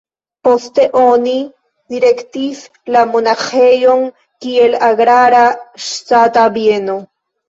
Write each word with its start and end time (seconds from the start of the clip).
Poste 0.45 0.85
oni 0.99 1.33
direktis 1.95 2.61
la 2.95 3.03
monaĥejon 3.09 4.01
kiel 4.47 4.77
agrara 4.87 5.43
ŝtata 5.89 6.47
bieno. 6.57 6.97